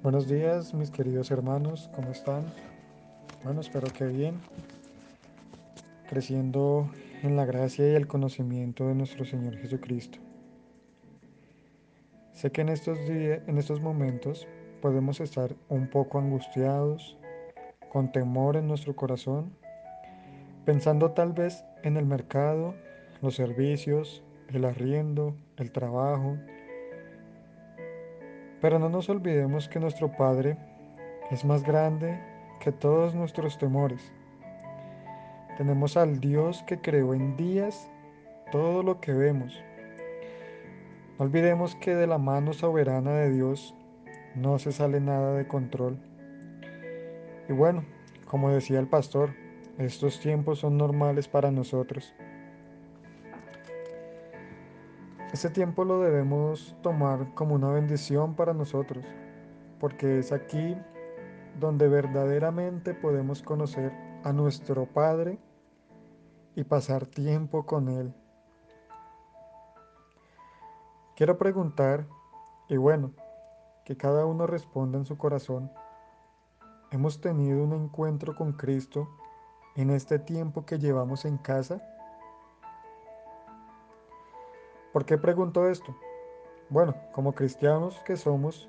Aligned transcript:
Buenos 0.00 0.28
días, 0.28 0.74
mis 0.74 0.92
queridos 0.92 1.32
hermanos, 1.32 1.90
¿cómo 1.92 2.12
están? 2.12 2.46
Bueno, 3.42 3.60
espero 3.60 3.88
que 3.92 4.06
bien, 4.06 4.36
creciendo 6.08 6.88
en 7.24 7.34
la 7.34 7.44
gracia 7.44 7.90
y 7.90 7.96
el 7.96 8.06
conocimiento 8.06 8.86
de 8.86 8.94
nuestro 8.94 9.24
Señor 9.24 9.56
Jesucristo. 9.56 10.20
Sé 12.32 12.52
que 12.52 12.60
en 12.60 12.68
estos 12.68 12.96
días, 13.08 13.40
en 13.48 13.58
estos 13.58 13.80
momentos 13.80 14.46
podemos 14.80 15.18
estar 15.20 15.56
un 15.68 15.90
poco 15.90 16.20
angustiados, 16.20 17.18
con 17.90 18.12
temor 18.12 18.56
en 18.56 18.68
nuestro 18.68 18.94
corazón, 18.94 19.50
pensando 20.64 21.10
tal 21.10 21.32
vez 21.32 21.64
en 21.82 21.96
el 21.96 22.06
mercado, 22.06 22.76
los 23.20 23.34
servicios, 23.34 24.22
el 24.54 24.64
arriendo, 24.64 25.34
el 25.56 25.72
trabajo, 25.72 26.38
pero 28.60 28.78
no 28.78 28.88
nos 28.88 29.08
olvidemos 29.08 29.68
que 29.68 29.80
nuestro 29.80 30.10
Padre 30.10 30.56
es 31.30 31.44
más 31.44 31.62
grande 31.62 32.20
que 32.60 32.72
todos 32.72 33.14
nuestros 33.14 33.58
temores. 33.58 34.12
Tenemos 35.56 35.96
al 35.96 36.20
Dios 36.20 36.62
que 36.66 36.80
creó 36.80 37.14
en 37.14 37.36
días 37.36 37.90
todo 38.50 38.82
lo 38.82 39.00
que 39.00 39.12
vemos. 39.12 39.62
No 41.18 41.24
olvidemos 41.24 41.74
que 41.76 41.94
de 41.94 42.06
la 42.06 42.18
mano 42.18 42.52
soberana 42.52 43.12
de 43.12 43.30
Dios 43.30 43.74
no 44.34 44.58
se 44.58 44.72
sale 44.72 45.00
nada 45.00 45.34
de 45.34 45.46
control. 45.46 45.98
Y 47.48 47.52
bueno, 47.52 47.84
como 48.26 48.50
decía 48.50 48.78
el 48.78 48.86
pastor, 48.86 49.34
estos 49.78 50.20
tiempos 50.20 50.60
son 50.60 50.76
normales 50.76 51.28
para 51.28 51.50
nosotros. 51.50 52.14
Este 55.32 55.50
tiempo 55.50 55.84
lo 55.84 56.00
debemos 56.00 56.74
tomar 56.82 57.34
como 57.34 57.54
una 57.54 57.70
bendición 57.70 58.34
para 58.34 58.54
nosotros, 58.54 59.04
porque 59.78 60.20
es 60.20 60.32
aquí 60.32 60.74
donde 61.60 61.86
verdaderamente 61.86 62.94
podemos 62.94 63.42
conocer 63.42 63.92
a 64.24 64.32
nuestro 64.32 64.86
Padre 64.86 65.38
y 66.54 66.64
pasar 66.64 67.06
tiempo 67.06 67.66
con 67.66 67.88
Él. 67.90 68.14
Quiero 71.14 71.36
preguntar, 71.36 72.06
y 72.68 72.78
bueno, 72.78 73.12
que 73.84 73.98
cada 73.98 74.24
uno 74.24 74.46
responda 74.46 74.96
en 74.96 75.04
su 75.04 75.18
corazón, 75.18 75.70
¿hemos 76.90 77.20
tenido 77.20 77.62
un 77.64 77.74
encuentro 77.74 78.34
con 78.34 78.52
Cristo 78.52 79.10
en 79.76 79.90
este 79.90 80.18
tiempo 80.18 80.64
que 80.64 80.78
llevamos 80.78 81.26
en 81.26 81.36
casa? 81.36 81.82
¿Por 84.92 85.04
qué 85.04 85.18
pregunto 85.18 85.68
esto? 85.68 85.94
Bueno, 86.70 86.94
como 87.12 87.34
cristianos 87.34 88.00
que 88.04 88.16
somos, 88.16 88.68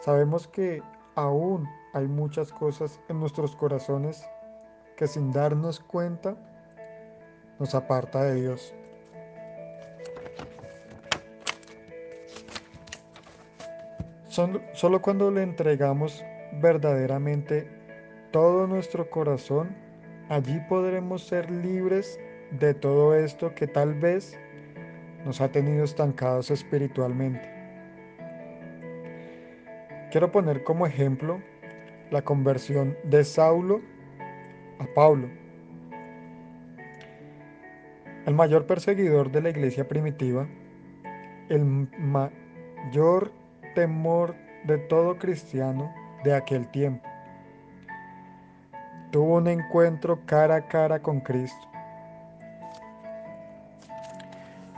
sabemos 0.00 0.48
que 0.48 0.82
aún 1.14 1.68
hay 1.92 2.06
muchas 2.06 2.52
cosas 2.52 3.00
en 3.08 3.20
nuestros 3.20 3.54
corazones 3.56 4.24
que 4.96 5.06
sin 5.06 5.32
darnos 5.32 5.80
cuenta 5.80 6.36
nos 7.58 7.74
aparta 7.74 8.22
de 8.24 8.40
Dios. 8.40 8.74
Solo, 14.28 15.00
cuando 15.00 15.30
le 15.30 15.44
entregamos 15.44 16.24
verdaderamente 16.60 17.70
todo 18.32 18.66
nuestro 18.66 19.08
corazón, 19.08 19.76
allí 20.28 20.58
podremos 20.68 21.24
ser 21.24 21.48
libres 21.52 22.18
de 22.50 22.74
todo 22.74 23.14
esto 23.14 23.54
que 23.54 23.68
tal 23.68 23.94
vez 23.94 24.36
nos 25.24 25.40
ha 25.40 25.50
tenido 25.50 25.84
estancados 25.84 26.50
espiritualmente. 26.50 27.50
Quiero 30.10 30.30
poner 30.30 30.62
como 30.62 30.86
ejemplo 30.86 31.40
la 32.10 32.22
conversión 32.22 32.96
de 33.04 33.24
Saulo 33.24 33.80
a 34.78 34.86
Pablo. 34.94 35.28
El 38.26 38.34
mayor 38.34 38.66
perseguidor 38.66 39.30
de 39.30 39.42
la 39.42 39.50
iglesia 39.50 39.88
primitiva, 39.88 40.46
el 41.48 41.88
mayor 41.98 43.32
temor 43.74 44.34
de 44.64 44.78
todo 44.78 45.18
cristiano 45.18 45.92
de 46.22 46.34
aquel 46.34 46.68
tiempo. 46.68 47.06
Tuvo 49.10 49.36
un 49.36 49.48
encuentro 49.48 50.20
cara 50.26 50.56
a 50.56 50.68
cara 50.68 51.00
con 51.00 51.20
Cristo. 51.20 51.73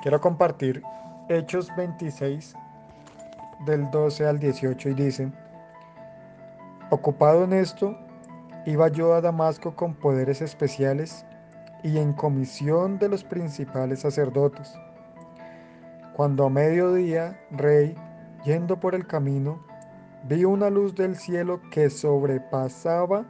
Quiero 0.06 0.20
compartir 0.20 0.84
Hechos 1.28 1.68
26 1.76 2.54
del 3.66 3.90
12 3.90 4.24
al 4.24 4.38
18 4.38 4.90
y 4.90 4.94
dice, 4.94 5.32
ocupado 6.90 7.42
en 7.42 7.52
esto, 7.52 7.98
iba 8.66 8.86
yo 8.86 9.14
a 9.14 9.20
Damasco 9.20 9.74
con 9.74 9.94
poderes 9.96 10.42
especiales 10.42 11.26
y 11.82 11.98
en 11.98 12.12
comisión 12.12 13.00
de 13.00 13.08
los 13.08 13.24
principales 13.24 14.02
sacerdotes. 14.02 14.78
Cuando 16.14 16.44
a 16.44 16.50
mediodía, 16.50 17.40
rey, 17.50 17.96
yendo 18.44 18.78
por 18.78 18.94
el 18.94 19.08
camino, 19.08 19.60
vi 20.28 20.44
una 20.44 20.70
luz 20.70 20.94
del 20.94 21.16
cielo 21.16 21.60
que 21.72 21.90
sobrepasaba 21.90 23.26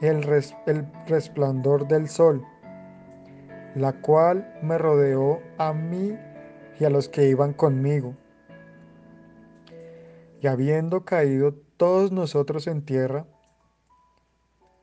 el, 0.00 0.28
el 0.66 0.92
resplandor 1.06 1.86
del 1.86 2.08
sol 2.08 2.44
la 3.74 4.00
cual 4.00 4.58
me 4.62 4.78
rodeó 4.78 5.40
a 5.58 5.72
mí 5.72 6.16
y 6.78 6.84
a 6.84 6.90
los 6.90 7.08
que 7.08 7.28
iban 7.28 7.52
conmigo. 7.52 8.14
Y 10.40 10.46
habiendo 10.46 11.04
caído 11.04 11.54
todos 11.76 12.12
nosotros 12.12 12.66
en 12.66 12.84
tierra, 12.84 13.26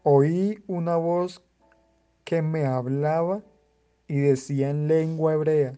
oí 0.03 0.63
una 0.67 0.97
voz 0.97 1.41
que 2.23 2.41
me 2.41 2.65
hablaba 2.65 3.41
y 4.07 4.17
decía 4.17 4.69
en 4.69 4.87
lengua 4.87 5.33
hebrea, 5.33 5.73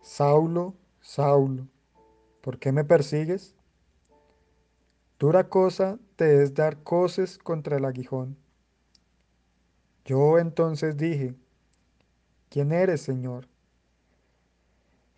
Saulo, 0.00 0.74
Saulo, 1.00 1.66
¿por 2.40 2.58
qué 2.58 2.72
me 2.72 2.84
persigues? 2.84 3.54
Dura 5.18 5.48
cosa 5.48 5.98
te 6.16 6.42
es 6.42 6.54
dar 6.54 6.82
coces 6.82 7.36
contra 7.36 7.76
el 7.76 7.84
aguijón. 7.84 8.38
Yo 10.06 10.38
entonces 10.38 10.96
dije, 10.96 11.34
¿quién 12.50 12.72
eres, 12.72 13.00
Señor? 13.00 13.48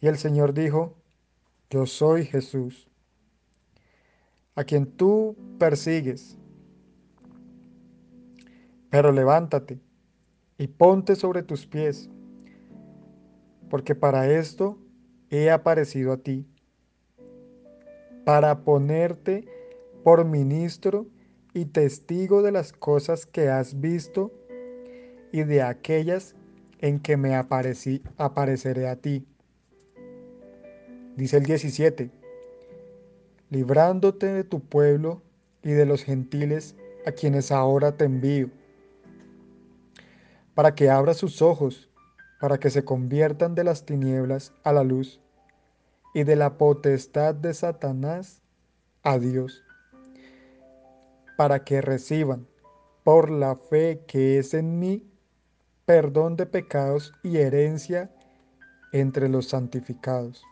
Y 0.00 0.06
el 0.06 0.18
Señor 0.18 0.52
dijo, 0.52 0.94
yo 1.70 1.86
soy 1.86 2.24
Jesús, 2.26 2.88
a 4.54 4.62
quien 4.64 4.86
tú 4.86 5.36
persigues. 5.58 6.36
Pero 8.90 9.10
levántate 9.10 9.80
y 10.58 10.66
ponte 10.66 11.16
sobre 11.16 11.42
tus 11.42 11.66
pies, 11.66 12.10
porque 13.70 13.94
para 13.94 14.30
esto 14.30 14.78
he 15.30 15.50
aparecido 15.50 16.12
a 16.12 16.18
ti, 16.18 16.46
para 18.26 18.64
ponerte 18.64 19.46
por 20.04 20.26
ministro 20.26 21.06
y 21.54 21.64
testigo 21.64 22.42
de 22.42 22.52
las 22.52 22.72
cosas 22.72 23.24
que 23.24 23.48
has 23.48 23.80
visto 23.80 24.30
y 25.32 25.44
de 25.44 25.62
aquellas 25.62 26.34
en 26.82 26.98
que 26.98 27.16
me 27.16 27.34
aparecí, 27.36 28.02
apareceré 28.18 28.88
a 28.88 28.96
ti. 28.96 29.24
Dice 31.16 31.38
el 31.38 31.44
17, 31.44 32.10
librándote 33.50 34.26
de 34.26 34.44
tu 34.44 34.60
pueblo 34.60 35.22
y 35.62 35.70
de 35.70 35.86
los 35.86 36.02
gentiles 36.02 36.74
a 37.06 37.12
quienes 37.12 37.52
ahora 37.52 37.96
te 37.96 38.04
envío, 38.04 38.50
para 40.54 40.74
que 40.74 40.90
abra 40.90 41.14
sus 41.14 41.40
ojos, 41.40 41.88
para 42.40 42.58
que 42.58 42.70
se 42.70 42.84
conviertan 42.84 43.54
de 43.54 43.62
las 43.62 43.86
tinieblas 43.86 44.52
a 44.64 44.72
la 44.72 44.82
luz 44.82 45.20
y 46.14 46.24
de 46.24 46.34
la 46.34 46.58
potestad 46.58 47.34
de 47.34 47.54
Satanás 47.54 48.42
a 49.04 49.18
Dios, 49.18 49.62
para 51.36 51.62
que 51.62 51.80
reciban 51.80 52.48
por 53.04 53.30
la 53.30 53.54
fe 53.54 54.02
que 54.08 54.38
es 54.38 54.52
en 54.54 54.80
mí 54.80 55.11
perdón 55.84 56.36
de 56.36 56.46
pecados 56.46 57.12
y 57.22 57.38
herencia 57.38 58.10
entre 58.92 59.28
los 59.28 59.48
santificados. 59.48 60.42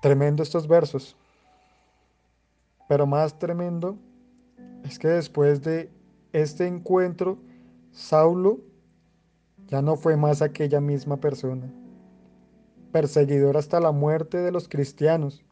Tremendo 0.00 0.42
estos 0.42 0.68
versos. 0.68 1.16
Pero 2.88 3.06
más 3.06 3.38
tremendo 3.38 3.98
es 4.84 4.98
que 4.98 5.08
después 5.08 5.62
de 5.62 5.90
este 6.32 6.66
encuentro, 6.66 7.38
Saulo 7.90 8.60
ya 9.66 9.82
no 9.82 9.96
fue 9.96 10.16
más 10.16 10.42
aquella 10.42 10.80
misma 10.80 11.16
persona, 11.16 11.68
perseguidor 12.92 13.56
hasta 13.56 13.80
la 13.80 13.90
muerte 13.90 14.38
de 14.38 14.52
los 14.52 14.68
cristianos, 14.68 15.44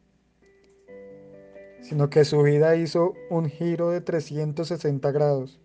sino 1.81 2.09
que 2.09 2.25
su 2.25 2.43
vida 2.43 2.77
hizo 2.77 3.15
un 3.29 3.47
giro 3.47 3.91
de 3.91 4.01
360 4.01 5.11
grados 5.11 5.61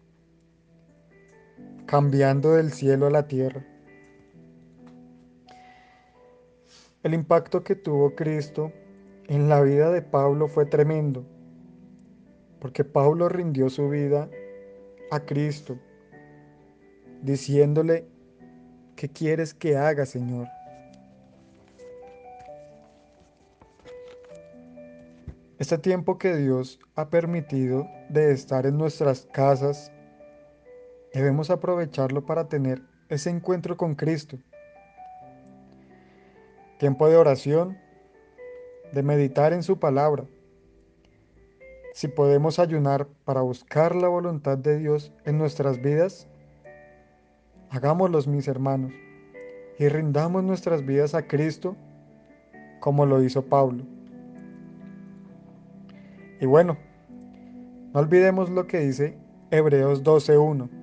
cambiando 1.89 2.53
del 2.53 2.71
cielo 2.71 3.07
a 3.07 3.09
la 3.09 3.27
tierra. 3.27 3.65
El 7.01 7.15
impacto 7.15 7.63
que 7.63 7.75
tuvo 7.75 8.13
Cristo 8.13 8.71
en 9.27 9.49
la 9.49 9.59
vida 9.61 9.89
de 9.89 10.03
Pablo 10.03 10.47
fue 10.47 10.67
tremendo, 10.67 11.25
porque 12.59 12.83
Pablo 12.83 13.27
rindió 13.27 13.71
su 13.71 13.89
vida 13.89 14.29
a 15.09 15.21
Cristo, 15.21 15.79
diciéndole, 17.23 18.07
¿qué 18.95 19.09
quieres 19.09 19.55
que 19.55 19.75
haga, 19.75 20.05
Señor? 20.05 20.47
Este 25.57 25.79
tiempo 25.79 26.19
que 26.19 26.35
Dios 26.35 26.79
ha 26.93 27.09
permitido 27.09 27.87
de 28.09 28.31
estar 28.31 28.67
en 28.67 28.77
nuestras 28.77 29.25
casas, 29.33 29.91
debemos 31.13 31.49
aprovecharlo 31.49 32.25
para 32.25 32.47
tener 32.47 32.81
ese 33.09 33.29
encuentro 33.29 33.77
con 33.77 33.95
Cristo. 33.95 34.37
Tiempo 36.77 37.09
de 37.09 37.17
oración, 37.17 37.77
de 38.93 39.03
meditar 39.03 39.53
en 39.53 39.63
su 39.63 39.79
palabra. 39.79 40.25
Si 41.93 42.07
podemos 42.07 42.59
ayunar 42.59 43.07
para 43.25 43.41
buscar 43.41 43.95
la 43.95 44.07
voluntad 44.07 44.57
de 44.57 44.77
Dios 44.77 45.11
en 45.25 45.37
nuestras 45.37 45.81
vidas, 45.81 46.27
hagámoslos 47.69 48.27
mis 48.27 48.47
hermanos 48.47 48.93
y 49.77 49.89
rindamos 49.89 50.43
nuestras 50.43 50.85
vidas 50.85 51.15
a 51.15 51.27
Cristo 51.27 51.75
como 52.79 53.05
lo 53.05 53.21
hizo 53.23 53.45
Pablo. 53.45 53.83
Y 56.39 56.45
bueno, 56.45 56.77
no 57.93 57.99
olvidemos 57.99 58.49
lo 58.49 58.67
que 58.67 58.79
dice 58.79 59.17
Hebreos 59.51 60.03
12.1. 60.03 60.78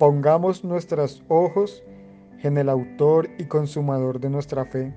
Pongamos 0.00 0.64
nuestros 0.64 1.22
ojos 1.28 1.84
en 2.42 2.56
el 2.56 2.70
autor 2.70 3.28
y 3.36 3.44
consumador 3.44 4.18
de 4.18 4.30
nuestra 4.30 4.64
fe. 4.64 4.94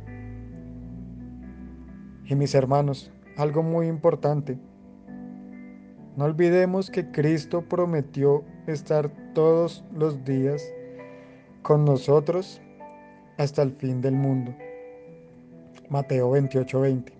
Y 2.24 2.36
mis 2.36 2.56
hermanos, 2.56 3.12
algo 3.36 3.64
muy 3.64 3.88
importante. 3.88 4.58
No 6.16 6.24
olvidemos 6.24 6.90
que 6.90 7.12
Cristo 7.12 7.68
prometió 7.68 8.46
estar 8.66 9.12
todos 9.34 9.84
los 9.94 10.24
días 10.24 10.64
con 11.64 11.84
nosotros 11.84 12.62
hasta 13.38 13.62
el 13.62 13.74
fin 13.74 14.00
del 14.00 14.14
mundo. 14.14 14.56
Mateo 15.90 16.32
28:20. 16.32 17.12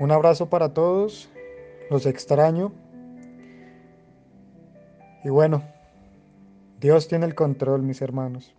Un 0.00 0.10
abrazo 0.10 0.48
para 0.48 0.72
todos, 0.72 1.30
los 1.90 2.06
extraño. 2.06 2.72
Y 5.24 5.28
bueno, 5.28 5.62
Dios 6.80 7.08
tiene 7.08 7.26
el 7.26 7.34
control, 7.34 7.82
mis 7.82 8.02
hermanos. 8.02 8.54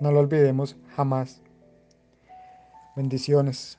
No 0.00 0.12
lo 0.12 0.20
olvidemos 0.20 0.76
jamás. 0.94 1.40
Bendiciones. 2.96 3.78